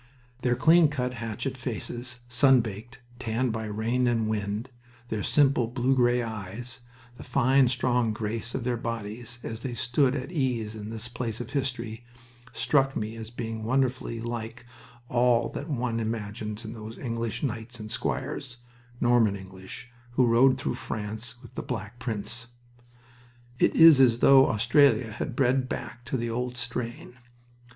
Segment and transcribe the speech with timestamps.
[0.41, 4.71] Their clean cut hatchet faces, sun baked, tanned by rain and wind,
[5.09, 6.79] their simple blue gray eyes,
[7.17, 11.39] the fine, strong grace of their bodies, as they stood at ease in this place
[11.39, 12.03] of history,
[12.51, 14.65] struck me as being wonderfully like
[15.07, 18.57] all that one imagines of those English knights and squires
[18.99, 22.47] Norman English who rode through France with the Black Prince.
[23.59, 27.19] It is as though Australia had bred back to the old strain.